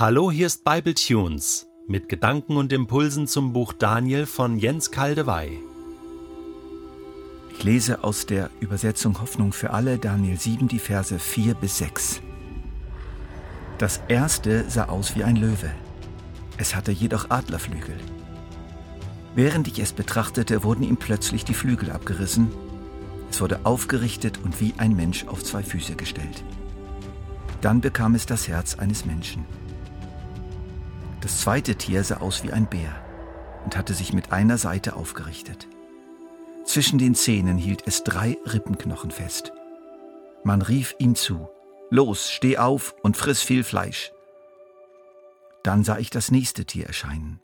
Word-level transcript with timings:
Hallo, 0.00 0.30
hier 0.30 0.46
ist 0.46 0.62
Bible 0.62 0.94
Tunes 0.94 1.66
mit 1.88 2.08
Gedanken 2.08 2.56
und 2.56 2.72
Impulsen 2.72 3.26
zum 3.26 3.52
Buch 3.52 3.72
Daniel 3.72 4.26
von 4.26 4.56
Jens 4.56 4.92
Kaldewey. 4.92 5.58
Ich 7.50 7.64
lese 7.64 8.04
aus 8.04 8.24
der 8.24 8.48
Übersetzung 8.60 9.20
Hoffnung 9.20 9.52
für 9.52 9.70
alle 9.70 9.98
Daniel 9.98 10.38
7 10.38 10.68
die 10.68 10.78
Verse 10.78 11.18
4 11.18 11.54
bis 11.54 11.78
6. 11.78 12.20
Das 13.78 14.00
erste 14.06 14.70
sah 14.70 14.84
aus 14.84 15.16
wie 15.16 15.24
ein 15.24 15.34
Löwe. 15.34 15.72
Es 16.58 16.76
hatte 16.76 16.92
jedoch 16.92 17.30
Adlerflügel. 17.30 17.96
Während 19.34 19.66
ich 19.66 19.80
es 19.80 19.92
betrachtete, 19.92 20.62
wurden 20.62 20.84
ihm 20.84 20.98
plötzlich 20.98 21.44
die 21.44 21.54
Flügel 21.54 21.90
abgerissen. 21.90 22.52
Es 23.32 23.40
wurde 23.40 23.66
aufgerichtet 23.66 24.38
und 24.44 24.60
wie 24.60 24.74
ein 24.78 24.94
Mensch 24.94 25.26
auf 25.26 25.42
zwei 25.42 25.64
Füße 25.64 25.96
gestellt. 25.96 26.44
Dann 27.62 27.80
bekam 27.80 28.14
es 28.14 28.26
das 28.26 28.46
Herz 28.46 28.76
eines 28.76 29.04
Menschen. 29.04 29.44
Das 31.20 31.40
zweite 31.40 31.74
Tier 31.76 32.04
sah 32.04 32.18
aus 32.18 32.44
wie 32.44 32.52
ein 32.52 32.68
Bär 32.68 33.04
und 33.64 33.76
hatte 33.76 33.94
sich 33.94 34.12
mit 34.12 34.32
einer 34.32 34.58
Seite 34.58 34.94
aufgerichtet. 34.94 35.66
Zwischen 36.64 36.98
den 36.98 37.14
Zähnen 37.14 37.58
hielt 37.58 37.86
es 37.86 38.04
drei 38.04 38.36
Rippenknochen 38.44 39.10
fest. 39.10 39.52
Man 40.44 40.62
rief 40.62 40.94
ihm 40.98 41.14
zu, 41.14 41.48
Los, 41.90 42.30
steh 42.30 42.58
auf 42.58 42.94
und 43.02 43.16
friss 43.16 43.42
viel 43.42 43.64
Fleisch. 43.64 44.12
Dann 45.62 45.84
sah 45.84 45.98
ich 45.98 46.10
das 46.10 46.30
nächste 46.30 46.66
Tier 46.66 46.86
erscheinen. 46.86 47.40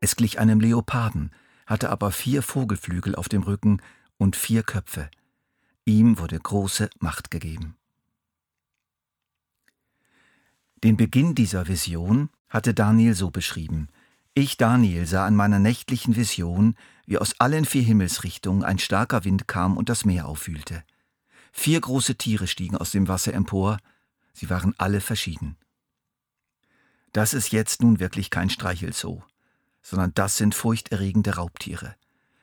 Es 0.00 0.16
glich 0.16 0.38
einem 0.38 0.60
Leoparden, 0.60 1.32
hatte 1.66 1.90
aber 1.90 2.10
vier 2.12 2.42
Vogelflügel 2.42 3.14
auf 3.14 3.28
dem 3.28 3.42
Rücken 3.42 3.80
und 4.18 4.36
vier 4.36 4.62
Köpfe. 4.62 5.10
Ihm 5.84 6.18
wurde 6.18 6.38
große 6.38 6.90
Macht 7.00 7.30
gegeben. 7.30 7.76
Den 10.84 10.96
Beginn 10.96 11.34
dieser 11.34 11.68
Vision 11.68 12.28
hatte 12.52 12.74
Daniel 12.74 13.14
so 13.14 13.30
beschrieben. 13.30 13.88
Ich, 14.34 14.58
Daniel, 14.58 15.06
sah 15.06 15.26
in 15.26 15.34
meiner 15.34 15.58
nächtlichen 15.58 16.16
Vision, 16.16 16.76
wie 17.06 17.16
aus 17.16 17.40
allen 17.40 17.64
vier 17.64 17.82
Himmelsrichtungen 17.82 18.62
ein 18.62 18.78
starker 18.78 19.24
Wind 19.24 19.48
kam 19.48 19.78
und 19.78 19.88
das 19.88 20.04
Meer 20.04 20.26
aufwühlte. 20.28 20.84
Vier 21.50 21.80
große 21.80 22.16
Tiere 22.16 22.46
stiegen 22.46 22.76
aus 22.76 22.90
dem 22.90 23.08
Wasser 23.08 23.32
empor, 23.32 23.78
sie 24.34 24.50
waren 24.50 24.74
alle 24.76 25.00
verschieden. 25.00 25.56
Das 27.14 27.32
ist 27.32 27.52
jetzt 27.52 27.82
nun 27.82 28.00
wirklich 28.00 28.28
kein 28.30 28.50
Streichelzoo, 28.50 29.22
sondern 29.82 30.12
das 30.14 30.36
sind 30.36 30.54
furchterregende 30.54 31.36
Raubtiere. 31.36 31.96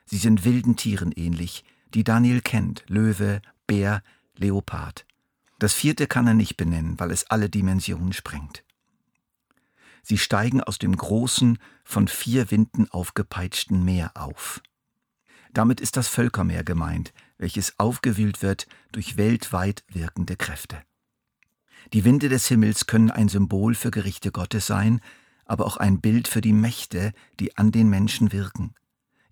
Sie 0.06 0.18
sind 0.18 0.44
wilden 0.44 0.76
Tieren 0.76 1.12
ähnlich, 1.12 1.64
die 1.94 2.04
Daniel 2.04 2.42
kennt, 2.42 2.84
Löwe, 2.88 3.42
Bär, 3.68 4.02
Leopard. 4.36 5.06
Das 5.60 5.74
vierte 5.74 6.08
kann 6.08 6.26
er 6.26 6.34
nicht 6.34 6.58
benennen, 6.58 7.00
weil 7.00 7.12
es 7.12 7.30
alle 7.30 7.50
Dimensionen 7.50 8.14
sprengt. 8.14 8.64
Sie 10.10 10.18
steigen 10.18 10.64
aus 10.64 10.80
dem 10.80 10.98
großen, 10.98 11.60
von 11.84 12.08
vier 12.08 12.50
Winden 12.50 12.90
aufgepeitschten 12.90 13.86
Meer 13.86 14.10
auf. 14.16 14.60
Damit 15.54 15.80
ist 15.80 15.98
das 15.98 16.08
Völkermeer 16.08 16.64
gemeint, 16.64 17.14
welches 17.38 17.78
aufgewühlt 17.78 18.42
wird 18.42 18.66
durch 18.92 19.18
weltweit 19.18 19.84
wirkende 19.88 20.36
Kräfte. 20.36 20.82
Die 21.94 22.06
Winde 22.06 22.28
des 22.28 22.48
Himmels 22.48 22.88
können 22.88 23.12
ein 23.12 23.30
Symbol 23.30 23.76
für 23.76 23.92
Gerichte 23.92 24.32
Gottes 24.32 24.66
sein, 24.66 25.00
aber 25.46 25.68
auch 25.68 25.78
ein 25.78 26.02
Bild 26.02 26.28
für 26.28 26.42
die 26.42 26.54
Mächte, 26.54 27.14
die 27.40 27.56
an 27.60 27.72
den 27.72 27.88
Menschen 27.88 28.32
wirken, 28.32 28.74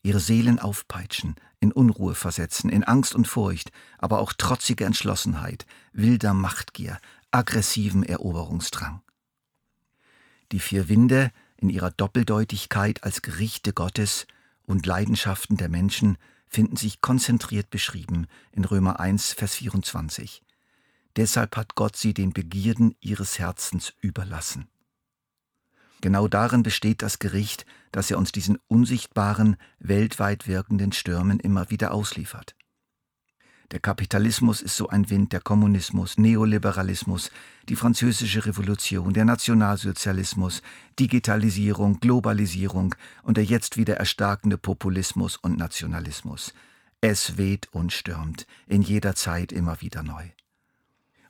ihre 0.04 0.20
Seelen 0.20 0.60
aufpeitschen, 0.60 1.38
in 1.60 1.72
Unruhe 1.72 2.14
versetzen, 2.14 2.70
in 2.70 2.84
Angst 2.84 3.16
und 3.16 3.28
Furcht, 3.28 3.72
aber 3.98 4.20
auch 4.20 4.32
trotzige 4.32 4.86
Entschlossenheit, 4.86 5.66
wilder 5.92 6.36
Machtgier, 6.36 7.00
aggressiven 7.32 8.04
Eroberungsdrang. 8.04 9.02
Die 10.52 10.60
vier 10.60 10.90
Winde 10.90 11.32
in 11.58 11.70
ihrer 11.70 11.92
Doppeldeutigkeit 11.92 13.04
als 13.04 13.22
Gerichte 13.22 13.74
Gottes 13.74 14.28
und 14.64 14.86
Leidenschaften 14.86 15.58
der 15.58 15.70
Menschen 15.70 16.18
finden 16.48 16.78
sich 16.78 17.02
konzentriert 17.02 17.70
beschrieben 17.70 18.28
in 18.52 18.64
Römer 18.64 19.00
1, 19.00 19.34
Vers 19.34 19.56
24. 19.56 20.42
Deshalb 21.16 21.58
hat 21.58 21.76
Gott 21.76 21.98
sie 21.98 22.14
den 22.14 22.32
Begierden 22.32 22.96
ihres 23.02 23.40
Herzens 23.40 23.94
überlassen. 24.02 24.68
Genau 26.00 26.28
darin 26.28 26.64
besteht 26.64 27.02
das 27.02 27.20
Gericht, 27.20 27.66
dass 27.92 28.12
er 28.12 28.20
uns 28.20 28.32
diesen 28.32 28.60
unsichtbaren, 28.68 29.58
weltweit 29.80 30.48
wirkenden 30.48 30.92
Stürmen 30.92 31.40
immer 31.40 31.72
wieder 31.72 31.92
ausliefert. 31.92 32.56
Der 33.72 33.82
Kapitalismus 33.82 34.62
ist 34.62 34.78
so 34.78 34.88
ein 34.88 35.10
Wind, 35.10 35.34
der 35.34 35.42
Kommunismus, 35.42 36.18
Neoliberalismus, 36.18 37.32
die 37.68 37.76
französische 37.76 38.46
Revolution, 38.46 39.12
der 39.12 39.26
Nationalsozialismus, 39.26 40.62
Digitalisierung, 40.98 42.00
Globalisierung 42.00 42.96
und 43.24 43.36
der 43.36 43.44
jetzt 43.44 43.76
wieder 43.76 43.98
erstarkende 43.98 44.58
Populismus 44.58 45.36
und 45.36 45.58
Nationalismus. 45.58 46.54
Es 47.02 47.38
weht 47.38 47.68
und 47.74 47.92
stürmt, 47.92 48.48
in 48.68 48.84
jeder 48.84 49.16
Zeit 49.16 49.52
immer 49.52 49.82
wieder 49.82 50.02
neu. 50.02 50.24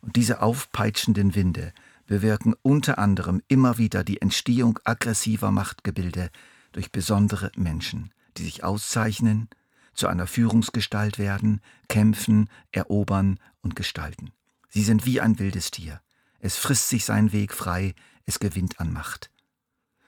Und 0.02 0.16
diese 0.16 0.44
aufpeitschenden 0.44 1.34
Winde 1.34 1.74
bewirken 2.06 2.54
unter 2.62 3.00
anderem 3.00 3.42
immer 3.48 3.80
wieder 3.80 4.04
die 4.04 4.22
Entstehung 4.22 4.80
aggressiver 4.84 5.50
Machtgebilde 5.50 6.30
durch 6.72 6.92
besondere 6.92 7.52
Menschen, 7.56 8.14
die 8.38 8.44
sich 8.44 8.64
auszeichnen, 8.64 9.50
zu 9.98 10.08
einer 10.08 10.28
Führungsgestalt 10.28 11.18
werden, 11.18 11.60
kämpfen, 11.90 12.50
erobern 12.72 13.40
und 13.62 13.76
gestalten. 13.76 14.32
Sie 14.70 14.84
sind 14.84 15.06
wie 15.06 15.20
ein 15.20 15.40
wildes 15.40 15.72
Tier. 15.72 16.02
Es 16.40 16.56
frisst 16.56 16.88
sich 16.88 17.04
seinen 17.04 17.34
Weg 17.34 17.54
frei, 17.54 17.96
es 18.26 18.40
gewinnt 18.40 18.80
an 18.80 18.94
Macht. 18.94 19.32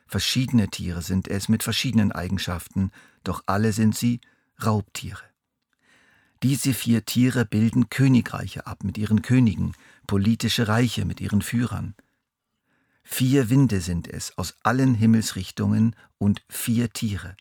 Verschiedene 0.07 0.69
Tiere 0.69 1.01
sind 1.01 1.27
es 1.27 1.49
mit 1.49 1.63
verschiedenen 1.63 2.11
Eigenschaften, 2.11 2.91
doch 3.23 3.43
alle 3.47 3.73
sind 3.73 3.95
sie 3.95 4.21
Raubtiere. 4.63 5.23
Diese 6.43 6.73
vier 6.73 7.03
Tiere 7.05 7.45
bilden 7.45 7.89
Königreiche 7.89 8.65
ab 8.67 8.83
mit 8.83 8.97
ihren 8.97 9.21
Königen, 9.21 9.73
politische 10.07 10.67
Reiche 10.67 11.03
mit 11.03 11.19
ihren 11.19 11.41
Führern. 11.41 11.95
Vier 13.03 13.49
Winde 13.49 13.81
sind 13.81 14.07
es 14.07 14.37
aus 14.37 14.55
allen 14.63 14.93
Himmelsrichtungen 14.93 15.95
und 16.17 16.43
vier 16.47 16.91
Tiere. 16.91 17.35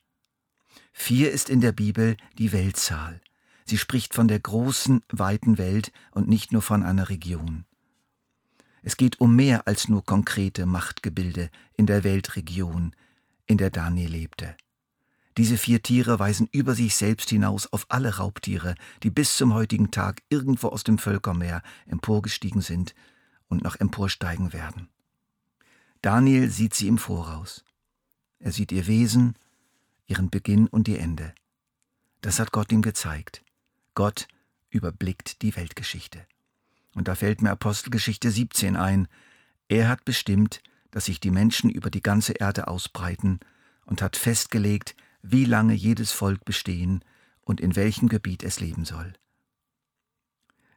Vier 0.92 1.30
ist 1.30 1.48
in 1.48 1.60
der 1.60 1.72
Bibel 1.72 2.16
die 2.38 2.52
Weltzahl. 2.52 3.20
Sie 3.64 3.78
spricht 3.78 4.14
von 4.14 4.28
der 4.28 4.40
großen, 4.40 5.02
weiten 5.10 5.58
Welt 5.58 5.92
und 6.12 6.28
nicht 6.28 6.52
nur 6.52 6.62
von 6.62 6.82
einer 6.82 7.08
Region. 7.08 7.64
Es 8.82 8.96
geht 8.96 9.20
um 9.20 9.36
mehr 9.36 9.66
als 9.66 9.88
nur 9.88 10.04
konkrete 10.04 10.64
Machtgebilde 10.64 11.50
in 11.76 11.86
der 11.86 12.04
Weltregion, 12.04 12.94
in 13.46 13.58
der 13.58 13.70
Daniel 13.70 14.10
lebte. 14.10 14.56
Diese 15.36 15.56
vier 15.56 15.82
Tiere 15.82 16.18
weisen 16.18 16.48
über 16.50 16.74
sich 16.74 16.96
selbst 16.96 17.30
hinaus 17.30 17.72
auf 17.72 17.86
alle 17.90 18.16
Raubtiere, 18.16 18.74
die 19.02 19.10
bis 19.10 19.36
zum 19.36 19.54
heutigen 19.54 19.90
Tag 19.90 20.22
irgendwo 20.30 20.68
aus 20.68 20.82
dem 20.82 20.98
Völkermeer 20.98 21.62
emporgestiegen 21.86 22.60
sind 22.60 22.94
und 23.46 23.62
noch 23.62 23.76
emporsteigen 23.76 24.52
werden. 24.52 24.88
Daniel 26.02 26.50
sieht 26.50 26.74
sie 26.74 26.88
im 26.88 26.98
Voraus. 26.98 27.64
Er 28.40 28.52
sieht 28.52 28.72
ihr 28.72 28.86
Wesen, 28.86 29.34
ihren 30.08 30.30
Beginn 30.30 30.66
und 30.66 30.88
ihr 30.88 30.98
Ende. 30.98 31.32
Das 32.22 32.40
hat 32.40 32.50
Gott 32.50 32.72
ihm 32.72 32.82
gezeigt. 32.82 33.44
Gott 33.94 34.26
überblickt 34.70 35.42
die 35.42 35.54
Weltgeschichte. 35.54 36.26
Und 36.94 37.06
da 37.06 37.14
fällt 37.14 37.42
mir 37.42 37.50
Apostelgeschichte 37.50 38.30
17 38.30 38.74
ein. 38.74 39.06
Er 39.68 39.88
hat 39.88 40.04
bestimmt, 40.04 40.62
dass 40.90 41.04
sich 41.04 41.20
die 41.20 41.30
Menschen 41.30 41.70
über 41.70 41.90
die 41.90 42.02
ganze 42.02 42.32
Erde 42.32 42.66
ausbreiten 42.66 43.38
und 43.84 44.02
hat 44.02 44.16
festgelegt, 44.16 44.96
wie 45.22 45.44
lange 45.44 45.74
jedes 45.74 46.10
Volk 46.10 46.44
bestehen 46.44 47.04
und 47.42 47.60
in 47.60 47.76
welchem 47.76 48.08
Gebiet 48.08 48.42
es 48.42 48.60
leben 48.60 48.84
soll. 48.84 49.12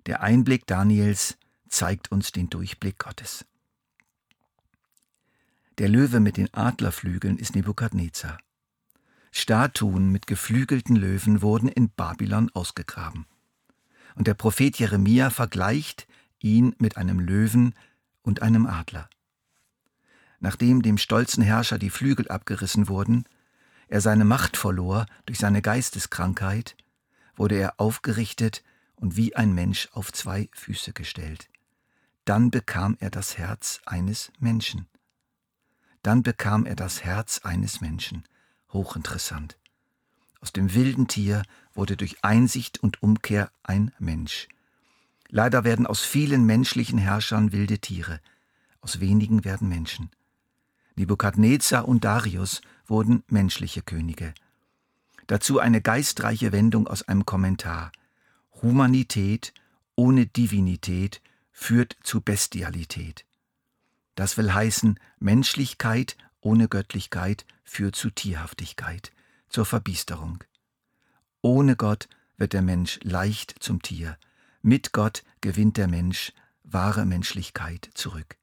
Der 0.06 0.22
Einblick 0.22 0.68
Daniels 0.68 1.38
zeigt 1.70 2.12
uns 2.12 2.32
den 2.32 2.50
Durchblick 2.50 3.00
Gottes. 3.00 3.46
Der 5.78 5.88
Löwe 5.88 6.20
mit 6.20 6.38
den 6.38 6.54
Adlerflügeln 6.54 7.38
ist 7.38 7.56
Nebukadnezar. 7.56 8.40
Statuen 9.32 10.10
mit 10.10 10.28
geflügelten 10.28 10.96
Löwen 10.96 11.42
wurden 11.42 11.70
in 11.70 11.90
Babylon 11.90 12.52
ausgegraben. 12.54 13.26
Und 14.16 14.28
der 14.28 14.34
Prophet 14.34 14.78
Jeremia 14.78 15.30
vergleicht 15.30 16.08
ihn 16.40 16.76
mit 16.80 16.98
einem 16.98 17.20
Löwen 17.20 17.74
und 18.22 18.42
einem 18.42 18.66
Adler. 18.66 19.10
Nachdem 20.40 20.82
dem 20.82 20.98
stolzen 20.98 21.44
Herrscher 21.44 21.80
die 21.80 21.90
Flügel 21.90 22.28
abgerissen 22.28 22.90
wurden, 22.90 23.26
er 23.88 24.02
seine 24.02 24.26
Macht 24.26 24.58
verlor 24.58 25.06
durch 25.26 25.38
seine 25.38 25.62
Geisteskrankheit, 25.62 26.76
wurde 27.36 27.56
er 27.56 27.80
aufgerichtet 27.80 28.64
und 28.96 29.16
wie 29.16 29.36
ein 29.36 29.54
Mensch 29.54 29.90
auf 29.94 30.12
zwei 30.12 30.50
Füße 30.54 30.94
gestellt. 30.94 31.50
Dann 32.26 32.52
bekam 32.52 32.98
er 33.00 33.10
das 33.10 33.38
Herz 33.38 33.82
eines 33.86 34.32
Menschen. 34.40 34.88
Dann 36.04 36.24
bekam 36.24 36.66
er 36.66 36.76
das 36.76 37.04
Herz 37.04 37.42
eines 37.44 37.82
Menschen. 37.82 38.24
Hochinteressant. 38.74 39.58
Aus 40.40 40.52
dem 40.52 40.74
wilden 40.74 41.08
Tier 41.08 41.44
wurde 41.74 41.98
durch 41.98 42.24
Einsicht 42.24 42.82
und 42.82 43.04
Umkehr 43.04 43.52
ein 43.64 43.92
Mensch. 44.00 44.48
Leider 45.30 45.64
werden 45.64 45.88
aus 45.88 46.02
vielen 46.02 46.46
menschlichen 46.46 46.98
Herrschern 46.98 47.52
wilde 47.52 47.80
Tiere. 47.80 48.20
aus 48.82 49.00
wenigen 49.00 49.46
werden 49.46 49.70
Menschen. 49.70 50.10
Nebukadnezar 50.96 51.88
und 51.88 52.04
Darius 52.04 52.62
wurden 52.88 53.24
menschliche 53.28 53.84
Könige. 53.84 54.34
Dazu 55.28 55.60
eine 55.60 55.82
geistreiche 55.82 56.52
Wendung 56.52 56.88
aus 56.88 57.04
einem 57.04 57.26
Kommentar. 57.26 57.92
Humanität 58.62 59.54
ohne 59.96 60.26
Divinität 60.26 61.22
führt 61.52 61.96
zu 62.04 62.22
Bestialität. 62.22 63.26
Das 64.16 64.38
will 64.38 64.54
heißen, 64.54 65.00
Menschlichkeit 65.20 66.18
ohne 66.42 66.68
Göttlichkeit 66.68 67.46
führt 67.64 67.96
zu 67.96 68.10
Tierhaftigkeit, 68.10 69.12
zur 69.50 69.66
Verbiesterung. 69.66 70.44
Ohne 71.42 71.76
Gott 71.76 72.10
wird 72.38 72.54
der 72.54 72.62
Mensch 72.62 73.00
leicht 73.04 73.56
zum 73.60 73.82
Tier, 73.82 74.18
mit 74.62 74.92
Gott 74.92 75.24
gewinnt 75.42 75.78
der 75.78 75.88
Mensch 75.88 76.34
wahre 76.64 77.06
Menschlichkeit 77.06 77.90
zurück. 77.94 78.38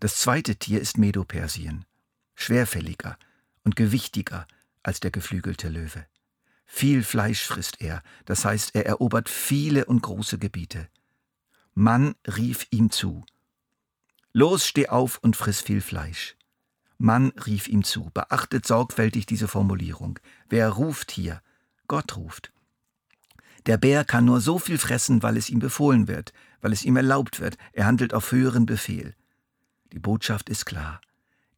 Das 0.00 0.16
zweite 0.16 0.56
Tier 0.56 0.80
ist 0.80 0.96
Medopersien, 0.96 1.84
schwerfälliger 2.34 3.18
und 3.64 3.76
gewichtiger 3.76 4.46
als 4.82 5.00
der 5.00 5.10
geflügelte 5.10 5.68
Löwe. 5.68 6.06
Viel 6.64 7.02
Fleisch 7.02 7.44
frisst 7.44 7.80
er, 7.80 8.02
das 8.26 8.44
heißt, 8.44 8.74
er 8.74 8.86
erobert 8.86 9.28
viele 9.28 9.86
und 9.86 10.02
große 10.02 10.38
Gebiete. 10.38 10.88
Mann 11.74 12.14
rief 12.26 12.66
ihm 12.70 12.90
zu. 12.90 13.24
Los, 14.32 14.66
steh 14.66 14.88
auf 14.88 15.18
und 15.18 15.36
friss 15.36 15.60
viel 15.60 15.80
Fleisch. 15.80 16.36
Mann 16.98 17.32
rief 17.46 17.68
ihm 17.68 17.84
zu. 17.84 18.10
Beachtet 18.12 18.66
sorgfältig 18.66 19.26
diese 19.26 19.48
Formulierung. 19.48 20.18
Wer 20.48 20.68
ruft 20.68 21.10
hier? 21.10 21.40
Gott 21.86 22.16
ruft. 22.16 22.52
Der 23.66 23.78
Bär 23.78 24.04
kann 24.04 24.24
nur 24.24 24.40
so 24.40 24.58
viel 24.58 24.78
fressen, 24.78 25.22
weil 25.22 25.36
es 25.36 25.48
ihm 25.48 25.58
befohlen 25.58 26.08
wird, 26.08 26.32
weil 26.60 26.72
es 26.72 26.84
ihm 26.84 26.96
erlaubt 26.96 27.40
wird. 27.40 27.56
Er 27.72 27.86
handelt 27.86 28.14
auf 28.14 28.32
höheren 28.32 28.66
Befehl. 28.66 29.14
Die 29.92 29.98
Botschaft 29.98 30.48
ist 30.48 30.66
klar. 30.66 31.00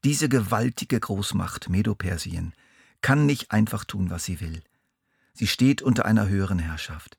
Diese 0.04 0.28
gewaltige 0.28 0.98
Großmacht 0.98 1.68
Medopersien 1.68 2.52
kann 3.00 3.26
nicht 3.26 3.50
einfach 3.50 3.84
tun, 3.84 4.10
was 4.10 4.24
sie 4.24 4.40
will. 4.40 4.62
Sie 5.32 5.46
steht 5.46 5.82
unter 5.82 6.04
einer 6.04 6.28
höheren 6.28 6.58
Herrschaft. 6.58 7.18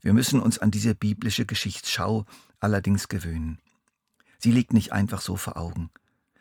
Wir 0.00 0.12
müssen 0.12 0.40
uns 0.40 0.58
an 0.58 0.70
diese 0.70 0.94
biblische 0.94 1.46
Geschichtsschau 1.46 2.26
allerdings 2.60 3.08
gewöhnen. 3.08 3.58
Sie 4.42 4.50
liegt 4.50 4.72
nicht 4.72 4.92
einfach 4.92 5.20
so 5.20 5.36
vor 5.36 5.56
Augen. 5.56 5.90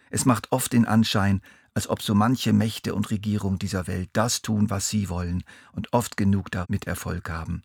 Es 0.09 0.25
macht 0.25 0.51
oft 0.51 0.74
den 0.74 0.86
Anschein, 0.86 1.42
als 1.74 1.88
ob 1.88 2.01
so 2.01 2.15
manche 2.15 2.51
Mächte 2.51 2.95
und 2.95 3.12
Regierung 3.12 3.59
dieser 3.59 3.86
Welt 3.86 4.09
das 4.13 4.42
tun, 4.42 4.69
was 4.69 4.89
sie 4.89 5.07
wollen 5.07 5.44
und 5.71 5.94
oft 5.94 6.18
genug 6.18 6.50
damit 6.51 6.88
Erfolg 6.88 7.30
haben. 7.30 7.62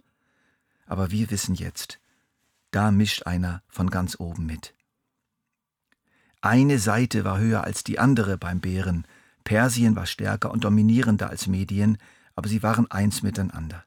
Aber 0.84 1.10
wir 1.10 1.30
wissen 1.30 1.54
jetzt, 1.54 1.98
da 2.70 2.90
mischt 2.90 3.26
einer 3.26 3.62
von 3.66 3.88
ganz 3.88 4.20
oben 4.20 4.44
mit. 4.44 4.74
Eine 6.42 6.78
Seite 6.78 7.24
war 7.24 7.38
höher 7.38 7.64
als 7.64 7.82
die 7.82 7.98
andere 7.98 8.36
beim 8.36 8.60
Bären, 8.60 9.06
Persien 9.42 9.96
war 9.96 10.06
stärker 10.06 10.50
und 10.50 10.64
dominierender 10.64 11.30
als 11.30 11.46
Medien, 11.46 11.98
aber 12.34 12.48
sie 12.48 12.62
waren 12.62 12.90
eins 12.90 13.22
miteinander. 13.22 13.84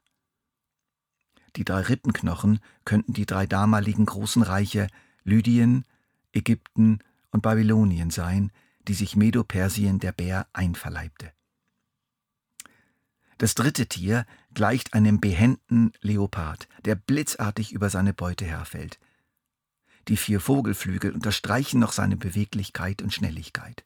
Die 1.56 1.64
drei 1.64 1.82
Rippenknochen 1.82 2.58
könnten 2.84 3.12
die 3.12 3.26
drei 3.26 3.46
damaligen 3.46 4.04
großen 4.04 4.42
Reiche 4.42 4.88
Lydien, 5.22 5.84
Ägypten 6.32 7.00
und 7.30 7.42
Babylonien 7.42 8.10
sein, 8.10 8.52
die 8.88 8.94
sich 8.94 9.16
Medo-Persien 9.16 9.98
der 9.98 10.12
Bär 10.12 10.46
einverleibte. 10.52 11.32
Das 13.38 13.54
dritte 13.54 13.86
Tier 13.86 14.26
gleicht 14.52 14.92
einem 14.92 15.20
behenden 15.20 15.92
Leopard, 16.02 16.68
der 16.84 16.94
blitzartig 16.94 17.72
über 17.72 17.88
seine 17.88 18.12
Beute 18.12 18.44
herfällt. 18.44 18.98
Die 20.08 20.16
vier 20.16 20.40
Vogelflügel 20.40 21.12
unterstreichen 21.12 21.80
noch 21.80 21.92
seine 21.92 22.16
Beweglichkeit 22.16 23.00
und 23.00 23.14
Schnelligkeit. 23.14 23.84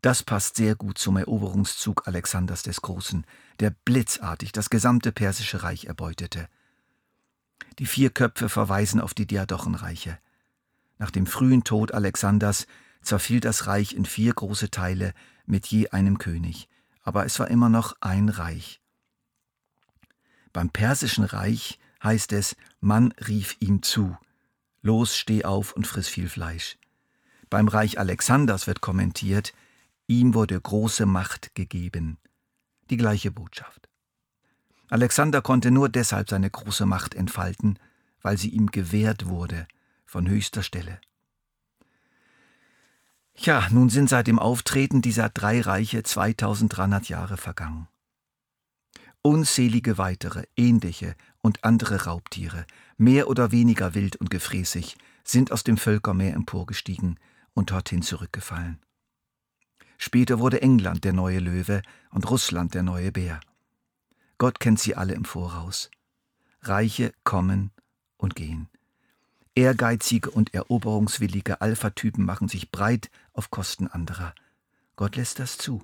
Das 0.00 0.22
passt 0.22 0.56
sehr 0.56 0.76
gut 0.76 0.98
zum 0.98 1.16
Eroberungszug 1.16 2.06
Alexanders 2.06 2.62
des 2.62 2.82
Großen, 2.82 3.26
der 3.58 3.70
blitzartig 3.84 4.52
das 4.52 4.70
gesamte 4.70 5.10
persische 5.10 5.64
Reich 5.64 5.86
erbeutete. 5.86 6.48
Die 7.80 7.86
vier 7.86 8.10
Köpfe 8.10 8.48
verweisen 8.48 9.00
auf 9.00 9.12
die 9.12 9.26
Diadochenreiche. 9.26 10.18
Nach 10.98 11.10
dem 11.10 11.26
frühen 11.26 11.64
Tod 11.64 11.94
Alexanders 11.94 12.66
zerfiel 13.02 13.40
das 13.40 13.66
Reich 13.66 13.94
in 13.94 14.04
vier 14.04 14.34
große 14.34 14.70
Teile 14.70 15.14
mit 15.46 15.66
je 15.66 15.88
einem 15.88 16.18
König, 16.18 16.68
aber 17.02 17.24
es 17.24 17.38
war 17.38 17.48
immer 17.48 17.68
noch 17.68 17.96
ein 18.00 18.28
Reich. 18.28 18.80
Beim 20.52 20.70
persischen 20.70 21.24
Reich 21.24 21.78
heißt 22.02 22.32
es, 22.32 22.56
man 22.80 23.12
rief 23.12 23.56
ihm 23.60 23.82
zu, 23.82 24.16
los 24.82 25.16
steh 25.16 25.44
auf 25.44 25.72
und 25.72 25.86
friss 25.86 26.08
viel 26.08 26.28
Fleisch. 26.28 26.76
Beim 27.48 27.68
Reich 27.68 27.98
Alexanders 27.98 28.66
wird 28.66 28.80
kommentiert, 28.80 29.54
ihm 30.06 30.34
wurde 30.34 30.60
große 30.60 31.06
Macht 31.06 31.54
gegeben. 31.54 32.18
Die 32.90 32.96
gleiche 32.96 33.30
Botschaft. 33.30 33.88
Alexander 34.90 35.42
konnte 35.42 35.70
nur 35.70 35.88
deshalb 35.88 36.28
seine 36.28 36.50
große 36.50 36.86
Macht 36.86 37.14
entfalten, 37.14 37.78
weil 38.20 38.36
sie 38.36 38.48
ihm 38.48 38.70
gewährt 38.70 39.26
wurde 39.26 39.66
von 40.08 40.26
höchster 40.26 40.62
Stelle. 40.62 41.00
Ja, 43.36 43.68
nun 43.70 43.90
sind 43.90 44.08
seit 44.08 44.26
dem 44.26 44.38
Auftreten 44.38 45.02
dieser 45.02 45.28
drei 45.28 45.60
Reiche 45.60 46.02
2300 46.02 47.10
Jahre 47.10 47.36
vergangen. 47.36 47.88
Unzählige 49.20 49.98
weitere, 49.98 50.44
ähnliche 50.56 51.14
und 51.42 51.62
andere 51.62 52.06
Raubtiere, 52.06 52.66
mehr 52.96 53.28
oder 53.28 53.52
weniger 53.52 53.94
wild 53.94 54.16
und 54.16 54.30
gefräßig, 54.30 54.96
sind 55.24 55.52
aus 55.52 55.62
dem 55.62 55.76
Völkermeer 55.76 56.34
emporgestiegen 56.34 57.20
und 57.52 57.70
dorthin 57.70 58.00
zurückgefallen. 58.00 58.80
Später 59.98 60.38
wurde 60.38 60.62
England 60.62 61.04
der 61.04 61.12
neue 61.12 61.40
Löwe 61.40 61.82
und 62.10 62.30
Russland 62.30 62.72
der 62.72 62.82
neue 62.82 63.12
Bär. 63.12 63.40
Gott 64.38 64.58
kennt 64.58 64.80
sie 64.80 64.96
alle 64.96 65.12
im 65.12 65.26
Voraus. 65.26 65.90
Reiche 66.62 67.12
kommen 67.24 67.72
und 68.16 68.34
gehen. 68.34 68.68
Ehrgeizige 69.58 70.30
und 70.30 70.54
eroberungswillige 70.54 71.60
Alpha-Typen 71.60 72.24
machen 72.24 72.46
sich 72.46 72.70
breit 72.70 73.10
auf 73.32 73.50
Kosten 73.50 73.88
anderer. 73.88 74.32
Gott 74.94 75.16
lässt 75.16 75.40
das 75.40 75.58
zu. 75.58 75.82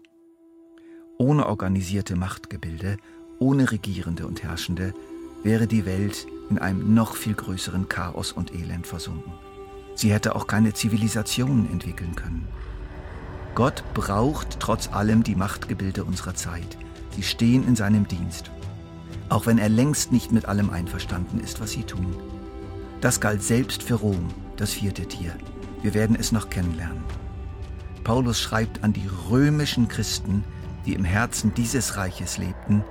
Ohne 1.18 1.46
organisierte 1.46 2.14
Machtgebilde, 2.14 2.98
ohne 3.40 3.72
Regierende 3.72 4.28
und 4.28 4.44
Herrschende, 4.44 4.94
wäre 5.42 5.66
die 5.66 5.86
Welt 5.86 6.28
in 6.50 6.60
einem 6.60 6.94
noch 6.94 7.16
viel 7.16 7.34
größeren 7.34 7.88
Chaos 7.88 8.30
und 8.30 8.54
Elend 8.54 8.86
versunken. 8.86 9.32
Sie 9.96 10.12
hätte 10.12 10.36
auch 10.36 10.46
keine 10.46 10.72
Zivilisationen 10.72 11.68
entwickeln 11.68 12.14
können. 12.14 12.46
Gott 13.56 13.82
braucht 13.92 14.60
trotz 14.60 14.86
allem 14.92 15.24
die 15.24 15.34
Machtgebilde 15.34 16.04
unserer 16.04 16.36
Zeit. 16.36 16.78
Sie 17.16 17.24
stehen 17.24 17.66
in 17.66 17.74
seinem 17.74 18.06
Dienst, 18.06 18.52
auch 19.30 19.46
wenn 19.46 19.58
er 19.58 19.68
längst 19.68 20.12
nicht 20.12 20.30
mit 20.30 20.44
allem 20.44 20.70
einverstanden 20.70 21.40
ist, 21.40 21.60
was 21.60 21.72
sie 21.72 21.82
tun. 21.82 22.14
Das 23.04 23.20
galt 23.20 23.42
selbst 23.42 23.82
für 23.82 23.96
Rom, 23.96 24.30
das 24.56 24.72
vierte 24.72 25.04
Tier. 25.04 25.36
Wir 25.82 25.92
werden 25.92 26.16
es 26.18 26.32
noch 26.32 26.48
kennenlernen. 26.48 27.04
Paulus 28.02 28.40
schreibt 28.40 28.82
an 28.82 28.94
die 28.94 29.06
römischen 29.28 29.88
Christen, 29.88 30.42
die 30.86 30.94
im 30.94 31.04
Herzen 31.04 31.52
dieses 31.52 31.98
Reiches 31.98 32.38
lebten, 32.38 32.82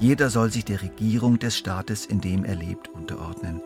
jeder 0.00 0.30
soll 0.30 0.50
sich 0.50 0.64
der 0.64 0.80
Regierung 0.80 1.38
des 1.38 1.54
Staates, 1.54 2.06
in 2.06 2.22
dem 2.22 2.46
er 2.46 2.54
lebt, 2.54 2.88
unterordnen. 2.88 3.60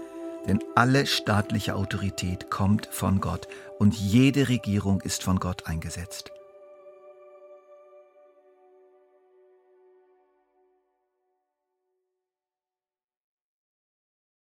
Denn 0.49 0.59
alle 0.75 1.07
staatliche 1.07 1.77
Autorität 1.77 2.51
kommt 2.51 2.89
von 2.91 3.21
Gott 3.21 3.47
und 3.79 3.95
jede 3.95 4.49
Regierung 4.49 5.01
ist 5.03 5.23
von 5.23 5.39
Gott 5.39 5.69
eingesetzt. 5.69 6.33